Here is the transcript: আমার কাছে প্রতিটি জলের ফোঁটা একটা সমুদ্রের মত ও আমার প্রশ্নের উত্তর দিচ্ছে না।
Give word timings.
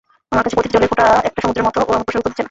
আমার 0.31 0.43
কাছে 0.45 0.55
প্রতিটি 0.57 0.73
জলের 0.75 0.91
ফোঁটা 0.91 1.07
একটা 1.27 1.39
সমুদ্রের 1.43 1.65
মত 1.67 1.75
ও 1.77 1.79
আমার 1.95 2.05
প্রশ্নের 2.05 2.19
উত্তর 2.21 2.29
দিচ্ছে 2.31 2.37
না। 2.37 2.39